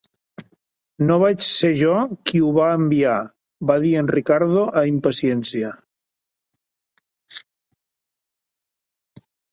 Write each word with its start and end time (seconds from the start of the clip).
"No 1.09 1.17
vaig 1.23 1.43
ser 1.47 1.69
jo 1.81 1.91
qui 2.29 2.41
ho 2.45 2.49
va 2.55 2.69
enviar", 2.77 3.19
va 3.71 3.75
dir 3.85 3.91
en 4.01 4.09
Ricardo 4.15 4.63
a 4.81 4.85
impaciència. 4.93 5.75